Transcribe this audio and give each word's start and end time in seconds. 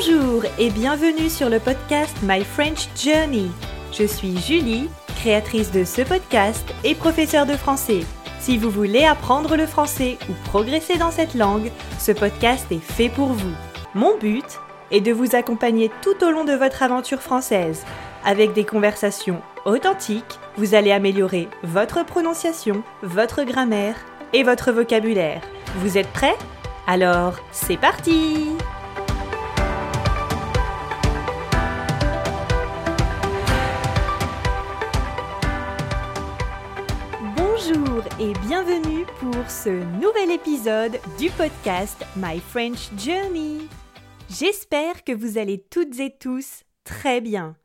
Bonjour 0.00 0.44
et 0.60 0.70
bienvenue 0.70 1.28
sur 1.28 1.48
le 1.48 1.58
podcast 1.58 2.16
My 2.22 2.44
French 2.44 2.88
Journey. 2.94 3.50
Je 3.92 4.04
suis 4.04 4.38
Julie, 4.38 4.88
créatrice 5.16 5.72
de 5.72 5.82
ce 5.82 6.02
podcast 6.02 6.64
et 6.84 6.94
professeure 6.94 7.46
de 7.46 7.54
français. 7.54 8.02
Si 8.38 8.58
vous 8.58 8.70
voulez 8.70 9.04
apprendre 9.04 9.56
le 9.56 9.66
français 9.66 10.16
ou 10.30 10.34
progresser 10.50 10.98
dans 10.98 11.10
cette 11.10 11.34
langue, 11.34 11.72
ce 11.98 12.12
podcast 12.12 12.70
est 12.70 12.78
fait 12.78 13.08
pour 13.08 13.30
vous. 13.30 13.52
Mon 13.96 14.16
but 14.18 14.60
est 14.92 15.00
de 15.00 15.10
vous 15.10 15.34
accompagner 15.34 15.90
tout 16.00 16.24
au 16.24 16.30
long 16.30 16.44
de 16.44 16.54
votre 16.54 16.84
aventure 16.84 17.20
française. 17.20 17.84
Avec 18.24 18.52
des 18.52 18.64
conversations 18.64 19.42
authentiques, 19.64 20.38
vous 20.56 20.76
allez 20.76 20.92
améliorer 20.92 21.48
votre 21.64 22.06
prononciation, 22.06 22.84
votre 23.02 23.42
grammaire 23.42 23.96
et 24.32 24.44
votre 24.44 24.70
vocabulaire. 24.70 25.40
Vous 25.78 25.98
êtes 25.98 26.12
prêts? 26.12 26.36
Alors, 26.86 27.34
c'est 27.50 27.76
parti 27.76 28.46
ce 39.64 39.70
nouvel 40.00 40.30
épisode 40.30 41.00
du 41.18 41.30
podcast 41.30 42.04
My 42.14 42.38
French 42.38 42.90
Journey. 42.96 43.66
J'espère 44.30 45.02
que 45.02 45.10
vous 45.10 45.36
allez 45.36 45.58
toutes 45.68 45.98
et 45.98 46.16
tous 46.16 46.62
très 46.84 47.20
bien. 47.20 47.56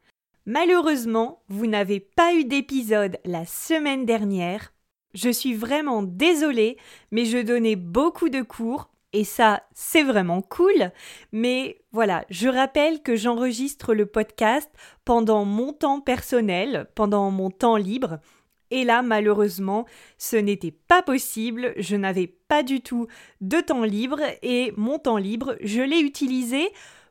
Malheureusement, 0.48 1.44
vous 1.50 1.68
n'avez 1.68 2.00
pas 2.00 2.34
eu 2.34 2.46
d'épisode 2.46 3.20
la 3.26 3.46
semaine 3.46 4.08
dernière. 4.08 4.74
Je 5.14 5.30
suis 5.30 5.54
vraiment 5.54 6.02
désolée, 6.02 6.78
mais 7.12 7.26
je 7.26 7.38
donnais 7.38 7.76
beaucoup 7.76 8.30
de 8.30 8.42
cours 8.42 8.90
et 9.12 9.24
ça, 9.24 9.62
c'est 9.76 10.04
vraiment 10.04 10.42
cool. 10.42 10.92
Mais 11.32 11.78
voilà, 11.92 12.26
je 12.32 12.48
rappelle 12.48 13.04
que 13.04 13.16
j'enregistre 13.16 13.94
le 13.94 14.08
podcast 14.08 14.72
pendant 15.06 15.46
mon 15.46 15.74
temps 15.74 16.02
personnel, 16.02 16.88
pendant 16.96 17.30
mon 17.30 17.52
temps 17.52 17.78
libre. 17.78 18.18
Et 18.74 18.86
là, 18.86 19.04
malheureusement, 19.04 19.86
ce 20.18 20.36
n'était 20.36 20.72
pas 20.72 21.04
possible, 21.04 21.76
je 21.78 21.96
n'avais 21.96 22.26
pas 22.26 22.64
du 22.64 22.82
tout 22.82 23.06
de 23.40 23.62
temps 23.62 23.84
libre 23.84 24.20
et 24.42 24.74
mon 24.78 24.98
temps 24.98 25.18
libre, 25.18 25.56
je 25.62 25.84
l'ai 25.84 26.00
utilisé 26.00 26.70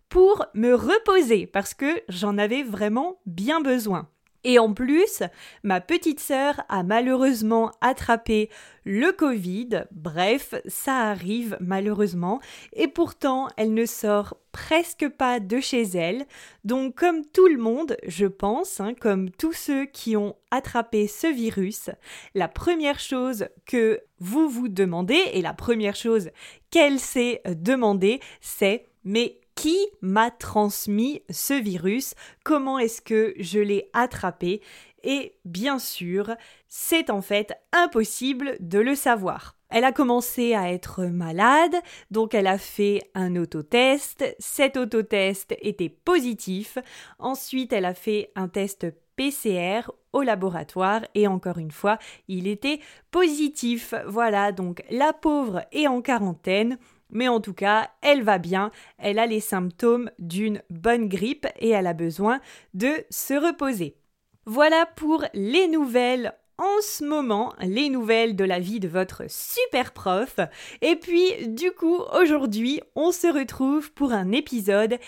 pour 0.09 0.45
me 0.55 0.75
reposer 0.75 1.47
parce 1.47 1.73
que 1.73 2.03
j'en 2.09 2.37
avais 2.37 2.65
vraiment 2.65 3.21
bien 3.27 3.61
besoin. 3.61 4.09
Et 4.45 4.59
en 4.59 4.73
plus, 4.73 5.23
ma 5.62 5.81
petite 5.81 6.21
sœur 6.21 6.62
a 6.69 6.83
malheureusement 6.83 7.71
attrapé 7.81 8.51
le 8.84 9.12
Covid. 9.12 9.84
Bref, 9.93 10.55
ça 10.67 10.97
arrive 11.11 11.57
malheureusement. 11.61 12.41
Et 12.73 12.89
pourtant, 12.89 13.49
elle 13.57 13.75
ne 13.75 13.87
sort 13.87 14.37
presque 14.51 15.09
pas 15.09 15.41
de 15.41 15.61
chez 15.61 15.83
elle. 15.83 16.27
Donc, 16.65 16.97
comme 16.97 17.25
tout 17.25 17.47
le 17.47 17.59
monde, 17.59 17.97
je 18.07 18.27
pense, 18.27 18.81
hein, 18.81 18.95
comme 18.99 19.31
tous 19.31 19.53
ceux 19.53 19.87
qui 19.87 20.17
ont 20.17 20.37
attrapé 20.51 21.06
ce 21.06 21.27
virus, 21.27 21.91
la 22.34 22.49
première 22.49 22.99
chose 22.99 23.47
que 23.67 24.01
vous 24.19 24.49
vous 24.49 24.69
demandez, 24.69 25.21
et 25.33 25.43
la 25.43 25.55
première 25.55 25.97
chose 25.97 26.31
qu'elle 26.71 26.99
s'est 26.99 27.43
demandé, 27.47 28.21
c'est 28.41 28.87
mais 29.05 29.41
qui 29.63 29.79
m'a 30.01 30.33
transmis 30.33 31.23
ce 31.31 31.55
virus, 31.55 32.17
comment 32.43 32.81
est-ce 32.81 33.01
que 33.01 33.33
je 33.39 33.61
l'ai 33.61 33.91
attrapé? 33.93 34.61
Et 35.05 35.37
bien 35.45 35.79
sûr, 35.79 36.35
c'est 36.67 37.11
en 37.11 37.23
fait 37.23 37.55
impossible 37.73 38.57
de 38.59 38.81
le 38.81 38.97
savoir. 38.97 39.55
Elle 39.69 39.85
a 39.85 39.93
commencé 39.93 40.55
à 40.55 40.73
être 40.73 41.05
malade, 41.05 41.77
donc 42.11 42.35
elle 42.35 42.49
a 42.49 42.59
fait 42.59 43.09
un 43.15 43.37
autotest. 43.37 44.35
Cet 44.41 44.77
autotest 44.77 45.55
était 45.61 45.91
positif. 45.91 46.78
Ensuite, 47.21 47.72
elle 47.72 47.84
a 47.84 47.95
fait 47.95 48.33
un 48.34 48.49
test 48.49 48.89
PCR 49.15 49.83
au 50.12 50.22
laboratoire 50.22 51.03
et 51.15 51.28
encore 51.28 51.59
une 51.59 51.71
fois, 51.71 51.99
il 52.27 52.49
était 52.49 52.81
positif. 53.12 53.95
Voilà, 54.09 54.51
donc 54.51 54.83
la 54.91 55.12
pauvre 55.12 55.65
est 55.71 55.87
en 55.87 56.03
quarantaine. 56.03 56.78
Mais 57.12 57.28
en 57.28 57.41
tout 57.41 57.55
cas, 57.55 57.91
elle 58.00 58.23
va 58.23 58.39
bien, 58.39 58.71
elle 58.99 59.19
a 59.19 59.27
les 59.27 59.41
symptômes 59.41 60.11
d'une 60.19 60.62
bonne 60.71 61.09
grippe 61.09 61.47
et 61.61 61.69
elle 61.69 61.87
a 61.87 61.95
besoin 61.95 62.41
de 62.75 62.91
se 63.11 63.34
reposer. 63.34 63.97
Voilà 64.45 64.87
pour 64.97 65.25
les 65.34 65.69
nouvelles 65.69 66.34
en 66.59 66.81
ce 66.81 67.05
moment, 67.05 67.55
les 67.61 67.89
nouvelles 67.89 68.37
de 68.37 68.45
la 68.45 68.59
vie 68.59 68.81
de 68.81 68.89
votre 68.89 69.25
super 69.28 69.93
prof. 69.93 70.39
Et 70.81 70.97
puis, 70.97 71.49
du 71.49 71.72
coup, 71.72 71.99
aujourd'hui, 72.12 72.81
on 72.95 73.12
se 73.12 73.27
retrouve 73.27 73.93
pour 73.93 74.12
un 74.12 74.33
épisode 74.33 74.99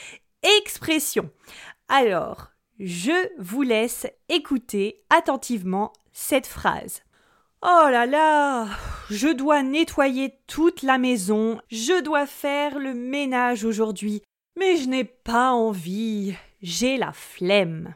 expression. 0.59 1.31
Alors, 1.89 2.51
je 2.79 3.29
vous 3.39 3.63
laisse 3.63 4.07
écouter 4.29 5.05
attentivement 5.11 5.93
cette 6.13 6.47
phrase. 6.47 7.03
Oh 7.63 7.89
là 7.89 8.05
là, 8.07 8.67
je 9.11 9.29
dois 9.29 9.63
nettoyer 9.63 10.35
toute 10.47 10.83
la 10.83 10.99
maison, 10.99 11.61
je 11.71 12.03
dois 12.03 12.27
faire 12.27 12.79
le 12.79 12.95
ménage 12.95 13.65
aujourd'hui, 13.65 14.23
mais 14.59 14.77
je 14.77 14.89
n'ai 14.89 15.05
pas 15.05 15.53
envie, 15.53 16.35
j'ai 16.63 16.97
la 16.97 17.13
flemme. 17.13 17.95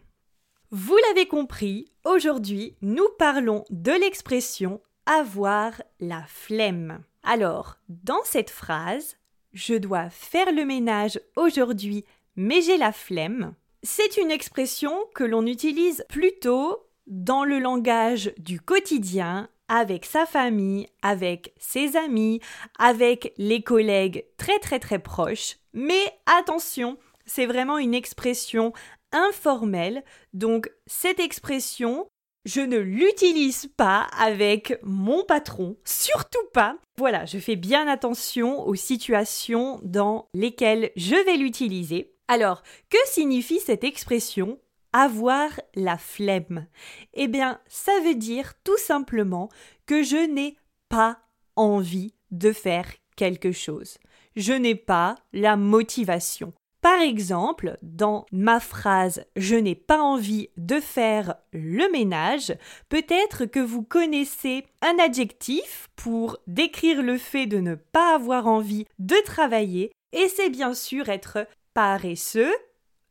Vous 0.70 0.96
l'avez 1.08 1.26
compris, 1.26 1.92
aujourd'hui 2.04 2.76
nous 2.82 3.08
parlons 3.18 3.64
de 3.70 3.92
l'expression 3.92 4.80
avoir 5.06 5.72
la 6.00 6.22
flemme. 6.26 7.02
Alors, 7.22 7.76
dans 7.88 8.22
cette 8.24 8.50
phrase, 8.50 9.16
je 9.52 9.74
dois 9.74 10.10
faire 10.10 10.52
le 10.52 10.64
ménage 10.64 11.20
aujourd'hui, 11.36 12.04
mais 12.36 12.60
j'ai 12.60 12.76
la 12.76 12.92
flemme, 12.92 13.54
c'est 13.82 14.16
une 14.16 14.30
expression 14.30 14.92
que 15.14 15.24
l'on 15.24 15.46
utilise 15.46 16.04
plutôt 16.08 16.84
dans 17.06 17.44
le 17.44 17.58
langage 17.58 18.32
du 18.38 18.60
quotidien 18.60 19.48
avec 19.68 20.04
sa 20.04 20.26
famille, 20.26 20.88
avec 21.02 21.54
ses 21.58 21.96
amis, 21.96 22.40
avec 22.78 23.32
les 23.36 23.62
collègues 23.62 24.24
très 24.36 24.58
très 24.58 24.78
très 24.78 24.98
proches. 24.98 25.56
Mais 25.72 26.12
attention, 26.26 26.98
c'est 27.26 27.46
vraiment 27.46 27.78
une 27.78 27.94
expression 27.94 28.72
informelle, 29.12 30.02
donc 30.32 30.70
cette 30.86 31.20
expression, 31.20 32.08
je 32.44 32.60
ne 32.60 32.78
l'utilise 32.78 33.68
pas 33.76 34.06
avec 34.18 34.78
mon 34.82 35.24
patron, 35.24 35.76
surtout 35.84 36.46
pas. 36.52 36.76
Voilà, 36.96 37.24
je 37.26 37.38
fais 37.38 37.56
bien 37.56 37.86
attention 37.88 38.66
aux 38.66 38.74
situations 38.74 39.80
dans 39.82 40.28
lesquelles 40.34 40.90
je 40.96 41.14
vais 41.24 41.36
l'utiliser. 41.36 42.12
Alors, 42.28 42.62
que 42.90 42.98
signifie 43.06 43.60
cette 43.60 43.84
expression 43.84 44.58
avoir 44.92 45.50
la 45.74 45.98
flemme 45.98 46.66
Eh 47.14 47.28
bien, 47.28 47.60
ça 47.68 47.92
veut 48.04 48.14
dire 48.14 48.54
tout 48.64 48.78
simplement 48.78 49.48
que 49.86 50.02
je 50.02 50.26
n'ai 50.30 50.56
pas 50.88 51.18
envie 51.56 52.14
de 52.30 52.52
faire 52.52 52.86
quelque 53.16 53.52
chose. 53.52 53.98
Je 54.36 54.52
n'ai 54.52 54.74
pas 54.74 55.16
la 55.32 55.56
motivation. 55.56 56.52
Par 56.80 57.00
exemple, 57.00 57.76
dans 57.82 58.24
ma 58.30 58.60
phrase 58.60 59.24
Je 59.34 59.56
n'ai 59.56 59.74
pas 59.74 60.00
envie 60.00 60.48
de 60.56 60.78
faire 60.78 61.34
le 61.52 61.90
ménage, 61.90 62.54
peut-être 62.88 63.46
que 63.46 63.58
vous 63.58 63.82
connaissez 63.82 64.64
un 64.80 64.96
adjectif 65.02 65.88
pour 65.96 66.38
décrire 66.46 67.02
le 67.02 67.18
fait 67.18 67.46
de 67.46 67.58
ne 67.58 67.74
pas 67.74 68.14
avoir 68.14 68.46
envie 68.46 68.86
de 69.00 69.16
travailler, 69.24 69.90
et 70.12 70.28
c'est 70.28 70.50
bien 70.50 70.72
sûr 70.72 71.08
être 71.08 71.48
paresseux, 71.74 72.54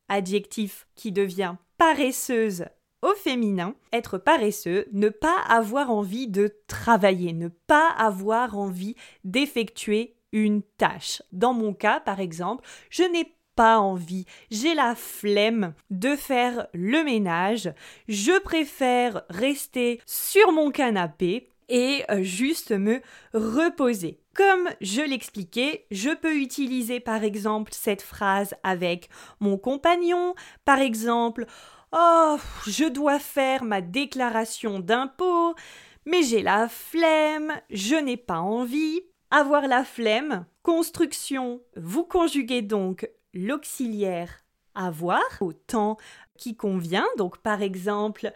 adjectif 0.07 0.87
qui 0.95 1.11
devient 1.11 1.55
paresseuse 1.77 2.65
au 3.01 3.13
féminin, 3.13 3.75
être 3.93 4.17
paresseux, 4.17 4.87
ne 4.91 5.09
pas 5.09 5.39
avoir 5.47 5.91
envie 5.91 6.27
de 6.27 6.55
travailler, 6.67 7.33
ne 7.33 7.47
pas 7.47 7.89
avoir 7.89 8.57
envie 8.57 8.95
d'effectuer 9.23 10.15
une 10.31 10.63
tâche. 10.63 11.21
Dans 11.31 11.53
mon 11.53 11.73
cas, 11.73 11.99
par 11.99 12.19
exemple, 12.19 12.67
je 12.89 13.03
n'ai 13.03 13.35
pas 13.55 13.79
envie, 13.79 14.25
j'ai 14.51 14.75
la 14.75 14.95
flemme 14.95 15.73
de 15.89 16.15
faire 16.15 16.67
le 16.73 17.03
ménage, 17.03 17.71
je 18.07 18.39
préfère 18.39 19.23
rester 19.29 19.99
sur 20.05 20.51
mon 20.51 20.69
canapé 20.69 21.49
et 21.69 22.03
euh, 22.09 22.21
juste 22.21 22.71
me 22.71 23.01
reposer. 23.33 24.19
Comme 24.37 24.69
je 24.81 25.01
l'expliquais, 25.01 25.87
je 25.89 26.11
peux 26.15 26.35
utiliser 26.35 26.99
par 26.99 27.23
exemple 27.23 27.71
cette 27.73 28.03
phrase 28.03 28.53
avec 28.61 29.09
mon 29.39 29.57
compagnon, 29.57 30.35
par 30.63 30.77
exemple 30.77 31.47
Oh, 31.91 32.37
je 32.67 32.87
dois 32.87 33.17
faire 33.17 33.63
ma 33.63 33.81
déclaration 33.81 34.79
d'impôt, 34.79 35.55
mais 36.05 36.21
j'ai 36.21 36.43
la 36.43 36.69
flemme, 36.69 37.51
je 37.71 37.95
n'ai 37.95 38.17
pas 38.17 38.39
envie. 38.39 39.01
Avoir 39.31 39.67
la 39.67 39.83
flemme, 39.83 40.45
construction, 40.61 41.61
vous 41.75 42.03
conjuguez 42.03 42.61
donc 42.61 43.09
l'auxiliaire 43.33 44.43
avoir 44.77 45.23
au 45.41 45.51
temps 45.51 45.97
qui 46.37 46.55
convient. 46.55 47.07
Donc 47.17 47.39
par 47.39 47.61
exemple, 47.61 48.31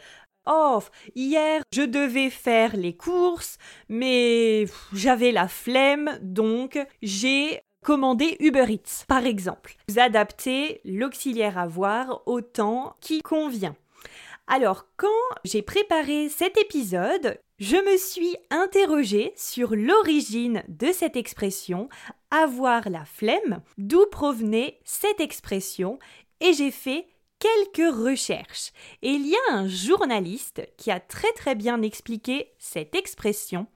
Oh, 0.48 0.80
hier 1.16 1.62
je 1.74 1.84
devais 1.84 2.30
faire 2.30 2.76
les 2.76 2.96
courses, 2.96 3.58
mais 3.90 4.66
j'avais 4.94 5.32
la 5.32 5.48
flemme, 5.48 6.18
donc 6.22 6.80
j'ai 7.02 7.62
commander 7.84 8.38
Uber 8.40 8.66
Eats, 8.70 9.06
par 9.08 9.26
exemple. 9.26 9.76
Vous 9.88 10.00
adaptez 10.00 10.82
l'auxiliaire 10.86 11.58
avoir 11.58 12.22
au 12.28 12.42
temps 12.42 12.96
qui 13.02 13.22
convient. 13.22 13.76
Alors, 14.48 14.86
quand 14.98 15.08
j'ai 15.46 15.62
préparé 15.62 16.30
cet 16.30 16.58
épisode, 16.58 17.40
je 17.60 17.78
me 17.78 17.98
suis 17.98 18.36
interrogée 18.50 19.34
sur 19.36 19.76
l'origine 19.76 20.64
de 20.68 20.92
cette 20.92 21.16
expression 21.16 21.90
avoir 22.32 22.90
la 22.90 23.06
flemme, 23.06 23.62
d'où 23.78 24.06
provenait 24.12 24.80
cette 24.84 25.20
expression, 25.20 26.00
et 26.40 26.54
j'ai 26.54 26.72
fait 26.72 27.08
quelques 27.42 27.94
recherches. 27.94 28.72
Et 29.02 29.10
il 29.10 29.28
y 29.28 29.36
a 29.36 29.56
un 29.56 29.68
journaliste 29.68 30.62
qui 30.78 30.92
a 30.92 31.00
très 31.00 31.32
très 31.34 31.56
bien 31.56 31.82
expliqué 31.82 32.54
cette 32.60 32.96
expression. 32.96 33.68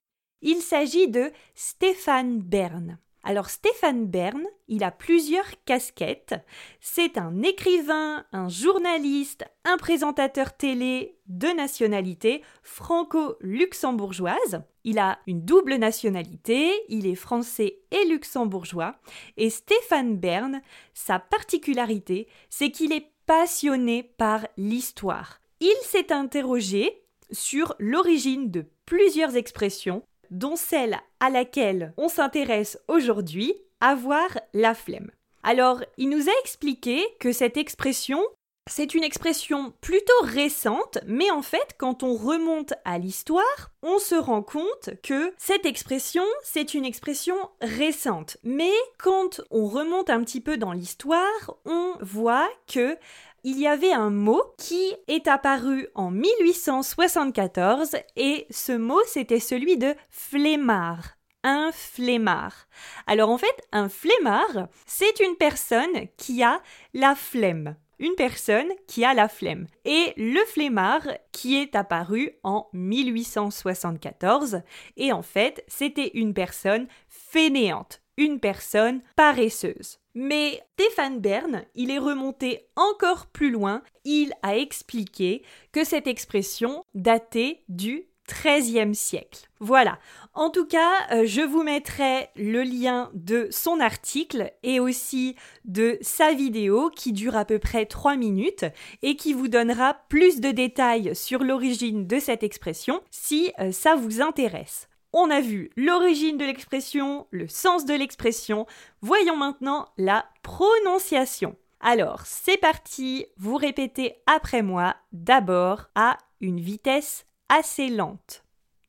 Il 0.41 0.62
s'agit 0.62 1.09
de 1.09 1.31
Stéphane 1.56 2.39
Bern. 2.39 3.00
Alors 3.23 3.50
Stéphane 3.50 4.06
Bern, 4.06 4.44
il 4.67 4.83
a 4.83 4.91
plusieurs 4.91 5.47
casquettes. 5.65 6.35
C'est 6.79 7.17
un 7.17 7.41
écrivain, 7.41 8.23
un 8.31 8.50
journaliste, 8.50 9.45
un 9.63 9.77
présentateur 9.77 10.56
télé 10.56 11.18
de 11.25 11.47
nationalité 11.47 12.44
franco-luxembourgeoise. 12.61 14.61
Il 14.83 15.00
a 15.00 15.18
une 15.25 15.44
double 15.44 15.77
nationalité, 15.77 16.71
il 16.88 17.07
est 17.07 17.15
français 17.15 17.79
et 17.89 18.06
luxembourgeois. 18.07 18.97
Et 19.38 19.50
Stéphane 19.50 20.18
Bern, 20.18 20.61
sa 20.94 21.18
particularité, 21.18 22.27
c'est 22.51 22.69
qu'il 22.69 22.94
est 22.94 23.14
passionné 23.25 24.04
par 24.04 24.48
l'histoire. 24.57 25.39
Il 25.60 25.75
s'est 25.83 26.12
interrogé 26.12 27.04
sur 27.31 27.75
l'origine 27.80 28.51
de 28.51 28.66
plusieurs 28.86 29.36
expressions 29.36 30.04
dont 30.31 30.56
celle 30.56 31.00
à 31.19 31.30
laquelle 31.30 31.94
on 31.98 32.10
s'intéresse 32.10 32.80
aujourd'hui, 32.88 33.54
avoir 33.80 34.39
la 34.54 34.74
flemme. 34.74 35.12
Alors, 35.44 35.83
il 35.98 36.10
nous 36.10 36.27
a 36.27 36.39
expliqué 36.42 37.06
que 37.19 37.31
cette 37.31 37.57
expression, 37.57 38.19
c'est 38.67 38.95
une 38.95 39.03
expression 39.03 39.73
plutôt 39.79 40.21
récente, 40.23 40.97
mais 41.06 41.29
en 41.29 41.44
fait, 41.44 41.75
quand 41.77 42.01
on 42.01 42.15
remonte 42.15 42.73
à 42.83 42.97
l'histoire, 42.97 43.71
on 43.83 44.00
se 44.00 44.15
rend 44.15 44.41
compte 44.41 44.89
que 45.03 45.33
cette 45.38 45.67
expression, 45.67 46.23
c'est 46.44 46.73
une 46.73 46.83
expression 46.83 47.35
récente. 47.62 48.38
Mais 48.44 48.73
quand 48.97 49.41
on 49.51 49.67
remonte 49.67 50.09
un 50.09 50.23
petit 50.23 50.41
peu 50.41 50.57
dans 50.57 50.71
l'histoire, 50.71 51.57
on 51.65 51.94
voit 52.01 52.50
que 52.67 52.97
il 53.44 53.59
y 53.59 53.67
avait 53.67 53.94
un 53.94 54.09
mot 54.09 54.41
qui 54.57 54.95
est 55.07 55.27
apparu 55.27 55.88
en 55.94 56.09
1874 56.09 57.91
et 58.15 58.47
ce 58.50 58.71
mot 58.71 59.01
c'était 59.06 59.39
celui 59.39 59.77
de 59.77 59.94
flemmard. 60.09 61.18
Un 61.44 61.71
flemmard. 61.71 62.65
Alors 63.06 63.29
en 63.29 63.38
fait, 63.38 63.56
un 63.71 63.88
flemmard, 63.88 64.69
c'est 64.88 65.19
une 65.19 65.35
personne 65.35 66.07
qui 66.18 66.41
a 66.41 66.59
la 66.95 67.13
flemme 67.13 67.75
une 68.00 68.15
personne 68.15 68.69
qui 68.88 69.06
a 69.06 69.13
la 69.13 69.27
flemme. 69.27 69.68
Et 69.86 70.13
le 70.18 70.44
flemmard 70.45 71.07
qui 71.31 71.56
est 71.56 71.75
apparu 71.75 72.31
en 72.44 72.68
1874, 72.74 74.62
et 74.97 75.12
en 75.12 75.21
fait, 75.21 75.63
c'était 75.68 76.12
une 76.13 76.33
personne 76.33 76.88
fainéante, 77.07 78.01
une 78.18 78.39
personne 78.39 79.01
paresseuse. 79.15 80.00
Mais 80.13 80.62
Stéphane 80.74 81.19
Bern, 81.19 81.65
il 81.75 81.92
est 81.92 82.00
remonté 82.00 82.68
encore 82.75 83.27
plus 83.27 83.51
loin, 83.51 83.81
il 84.06 84.33
a 84.44 84.57
expliqué 84.57 85.44
que 85.74 85.83
cette 85.83 86.07
expression 86.07 86.83
datait 86.94 87.63
du 87.68 88.07
XIIIe 88.27 88.95
siècle. 88.95 89.48
Voilà. 89.60 90.00
En 90.33 90.50
tout 90.50 90.66
cas, 90.66 90.92
euh, 91.12 91.24
je 91.25 91.42
vous 91.42 91.63
mettrai 91.63 92.30
le 92.36 92.63
lien 92.63 93.10
de 93.13 93.48
son 93.51 93.80
article 93.80 94.51
et 94.63 94.80
aussi 94.80 95.36
de 95.63 95.98
sa 96.01 96.33
vidéo 96.33 96.89
qui 96.89 97.13
dure 97.13 97.36
à 97.36 97.45
peu 97.45 97.60
près 97.60 97.86
3 97.86 98.16
minutes 98.16 98.66
et 99.01 99.16
qui 99.16 99.33
vous 99.33 99.48
donnera 99.48 99.95
plus 100.10 100.42
de 100.42 100.51
détails 100.51 101.16
sur 101.16 101.44
l'origine 101.44 102.07
de 102.07 102.19
cette 102.19 102.44
expression 102.44 103.01
si 103.12 103.51
euh, 103.60 103.72
ça 103.72 103.95
vous 103.95 104.22
intéresse. 104.22 104.89
On 105.13 105.30
a 105.30 105.39
vu 105.39 105.69
l'origine 105.78 106.38
de 106.38 106.44
l'expression, 106.44 107.28
le 107.31 107.48
sens 107.48 107.86
de 107.86 107.94
l'expression. 107.94 108.66
Voyons 109.01 109.38
maintenant 109.38 109.88
la 109.98 110.25
prononciation. 110.44 111.56
Alors, 111.80 112.21
c'est 112.25 112.57
parti, 112.57 113.25
vous 113.38 113.56
répétez 113.56 114.16
après 114.25 114.62
moi 114.62 114.95
d'abord 115.13 115.86
à 115.95 116.18
une 116.42 116.60
vitesse 116.60 117.25
assez 117.50 117.89
lente. 117.89 118.44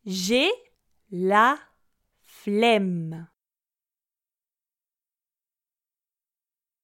J'ai 0.05 0.51
la 1.11 1.59
flemme. 2.23 3.29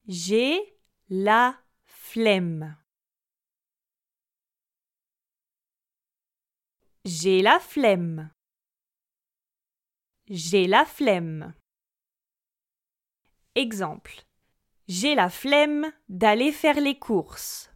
J'ai 0.06 0.60
la 1.08 1.58
flemme. 1.86 2.76
J'ai 7.04 7.42
la 7.42 7.58
flemme. 7.58 8.30
J'ai 10.28 10.66
la 10.66 10.84
flemme. 10.84 11.54
Exemple. 13.54 14.24
J'ai 14.88 15.14
la 15.14 15.30
flemme 15.30 15.92
d'aller 16.08 16.52
faire 16.52 16.80
les 16.80 16.98
courses. 16.98 17.71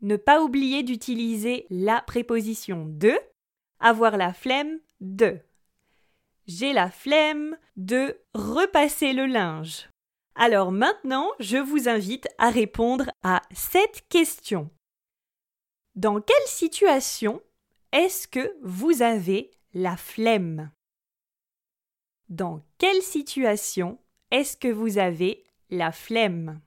Ne 0.00 0.16
pas 0.16 0.42
oublier 0.42 0.82
d'utiliser 0.82 1.66
la 1.70 2.02
préposition 2.02 2.84
de, 2.86 3.18
avoir 3.80 4.16
la 4.16 4.32
flemme 4.32 4.78
de. 5.00 5.38
J'ai 6.46 6.72
la 6.72 6.90
flemme 6.90 7.56
de 7.76 8.18
repasser 8.34 9.12
le 9.12 9.26
linge. 9.26 9.88
Alors 10.34 10.70
maintenant, 10.70 11.30
je 11.40 11.56
vous 11.56 11.88
invite 11.88 12.28
à 12.38 12.50
répondre 12.50 13.10
à 13.22 13.42
cette 13.52 14.06
question. 14.08 14.70
Dans 15.94 16.20
quelle 16.20 16.36
situation 16.46 17.42
est-ce 17.92 18.28
que 18.28 18.54
vous 18.62 19.00
avez 19.00 19.50
la 19.72 19.96
flemme? 19.96 20.70
Dans 22.28 22.62
quelle 22.78 23.02
situation 23.02 23.98
est-ce 24.30 24.56
que 24.56 24.68
vous 24.68 24.98
avez 24.98 25.44
la 25.70 25.92
flemme? 25.92 26.60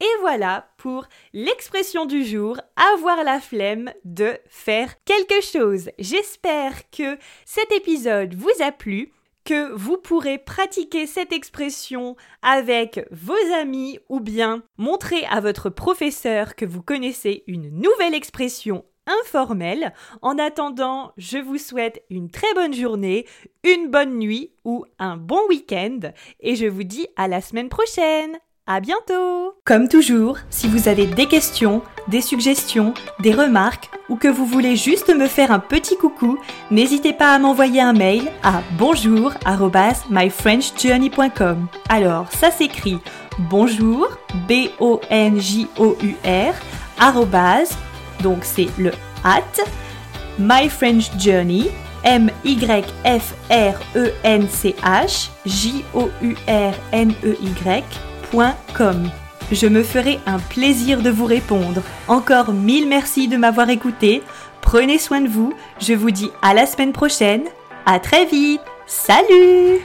Et 0.00 0.20
voilà 0.20 0.68
pour 0.76 1.06
l'expression 1.32 2.06
du 2.06 2.24
jour, 2.24 2.60
avoir 2.94 3.24
la 3.24 3.40
flemme 3.40 3.92
de 4.04 4.38
faire 4.48 4.94
quelque 5.04 5.40
chose. 5.40 5.90
J'espère 5.98 6.88
que 6.90 7.18
cet 7.44 7.72
épisode 7.72 8.34
vous 8.34 8.62
a 8.62 8.70
plu 8.70 9.12
que 9.44 9.72
vous 9.72 9.96
pourrez 9.96 10.38
pratiquer 10.38 11.06
cette 11.06 11.32
expression 11.32 12.16
avec 12.42 13.08
vos 13.10 13.54
amis 13.54 13.98
ou 14.08 14.20
bien 14.20 14.62
montrer 14.76 15.24
à 15.30 15.40
votre 15.40 15.70
professeur 15.70 16.54
que 16.54 16.66
vous 16.66 16.82
connaissez 16.82 17.44
une 17.46 17.70
nouvelle 17.70 18.14
expression 18.14 18.84
informelle. 19.24 19.94
En 20.22 20.38
attendant, 20.38 21.12
je 21.16 21.38
vous 21.38 21.58
souhaite 21.58 22.04
une 22.10 22.30
très 22.30 22.52
bonne 22.54 22.74
journée, 22.74 23.26
une 23.64 23.88
bonne 23.88 24.18
nuit 24.18 24.52
ou 24.64 24.84
un 24.98 25.16
bon 25.16 25.40
week-end 25.48 26.00
et 26.40 26.54
je 26.54 26.66
vous 26.66 26.84
dis 26.84 27.06
à 27.16 27.26
la 27.26 27.40
semaine 27.40 27.70
prochaine. 27.70 28.38
À 28.70 28.80
bientôt 28.80 29.54
Comme 29.64 29.88
toujours, 29.88 30.36
si 30.50 30.68
vous 30.68 30.88
avez 30.88 31.06
des 31.06 31.24
questions, 31.24 31.80
des 32.06 32.20
suggestions, 32.20 32.92
des 33.18 33.32
remarques 33.32 33.88
ou 34.10 34.16
que 34.16 34.28
vous 34.28 34.44
voulez 34.44 34.76
juste 34.76 35.08
me 35.08 35.26
faire 35.26 35.52
un 35.52 35.58
petit 35.58 35.96
coucou, 35.96 36.38
n'hésitez 36.70 37.14
pas 37.14 37.32
à 37.32 37.38
m'envoyer 37.38 37.80
un 37.80 37.94
mail 37.94 38.30
à 38.42 38.60
bonjour@myfrenchjourney.com. 38.76 41.66
Alors, 41.88 42.30
ça 42.30 42.50
s'écrit 42.50 42.98
bonjour 43.38 44.06
b 44.46 44.68
o 44.80 45.00
n 45.08 45.40
j 45.40 45.66
o 45.78 45.96
u 46.02 46.14
r 46.26 46.52
donc 48.22 48.40
c'est 48.42 48.68
le 48.78 48.92
at 49.24 49.40
myfrenchjourney 50.38 51.70
m 52.04 52.30
y 52.44 52.84
f 53.02 53.32
r 53.48 53.80
e 53.96 54.12
n 54.24 54.46
c 54.46 54.74
h 54.82 55.30
j 55.46 55.82
o 55.94 56.10
u 56.20 56.36
r 56.46 56.74
n 56.92 57.14
e 57.24 57.34
y 57.40 57.54
je 59.52 59.66
me 59.66 59.82
ferai 59.82 60.18
un 60.26 60.38
plaisir 60.38 61.00
de 61.02 61.10
vous 61.10 61.24
répondre. 61.24 61.82
Encore 62.06 62.52
mille 62.52 62.88
merci 62.88 63.28
de 63.28 63.36
m'avoir 63.36 63.70
écouté. 63.70 64.22
Prenez 64.60 64.98
soin 64.98 65.20
de 65.20 65.28
vous. 65.28 65.54
Je 65.80 65.94
vous 65.94 66.10
dis 66.10 66.30
à 66.42 66.54
la 66.54 66.66
semaine 66.66 66.92
prochaine. 66.92 67.44
À 67.86 67.98
très 67.98 68.26
vite. 68.26 68.60
Salut 68.86 69.80